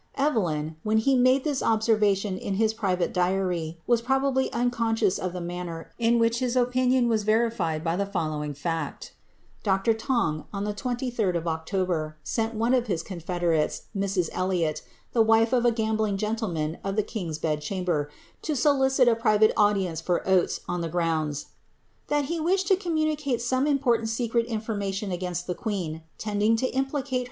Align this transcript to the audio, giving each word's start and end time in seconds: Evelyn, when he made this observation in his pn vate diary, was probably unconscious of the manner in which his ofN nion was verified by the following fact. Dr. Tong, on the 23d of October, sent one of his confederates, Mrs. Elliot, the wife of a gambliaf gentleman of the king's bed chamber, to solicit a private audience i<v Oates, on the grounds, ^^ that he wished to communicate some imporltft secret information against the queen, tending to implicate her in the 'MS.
Evelyn, 0.15 0.77
when 0.81 0.97
he 0.97 1.15
made 1.15 1.43
this 1.43 1.61
observation 1.61 2.35
in 2.35 2.55
his 2.55 2.73
pn 2.73 2.97
vate 2.97 3.13
diary, 3.13 3.77
was 3.85 4.01
probably 4.01 4.51
unconscious 4.51 5.19
of 5.19 5.31
the 5.31 5.39
manner 5.39 5.91
in 5.99 6.17
which 6.17 6.39
his 6.39 6.55
ofN 6.55 6.87
nion 6.89 7.07
was 7.07 7.21
verified 7.21 7.83
by 7.83 7.95
the 7.95 8.07
following 8.07 8.55
fact. 8.55 9.13
Dr. 9.61 9.93
Tong, 9.93 10.45
on 10.51 10.63
the 10.63 10.73
23d 10.73 11.35
of 11.37 11.47
October, 11.47 12.17
sent 12.23 12.55
one 12.55 12.73
of 12.73 12.87
his 12.87 13.03
confederates, 13.03 13.83
Mrs. 13.95 14.29
Elliot, 14.31 14.81
the 15.13 15.21
wife 15.21 15.53
of 15.53 15.65
a 15.65 15.71
gambliaf 15.71 16.17
gentleman 16.17 16.79
of 16.83 16.95
the 16.95 17.03
king's 17.03 17.37
bed 17.37 17.61
chamber, 17.61 18.09
to 18.41 18.55
solicit 18.55 19.07
a 19.07 19.13
private 19.15 19.53
audience 19.55 20.01
i<v 20.01 20.21
Oates, 20.25 20.61
on 20.67 20.81
the 20.81 20.89
grounds, 20.89 21.43
^^ 21.43 21.47
that 22.07 22.25
he 22.25 22.39
wished 22.39 22.67
to 22.69 22.75
communicate 22.75 23.39
some 23.39 23.67
imporltft 23.67 24.07
secret 24.07 24.47
information 24.47 25.11
against 25.11 25.45
the 25.45 25.53
queen, 25.53 26.01
tending 26.17 26.55
to 26.55 26.65
implicate 26.69 27.01
her 27.01 27.09
in 27.09 27.09
the 27.11 27.19
'MS. 27.19 27.19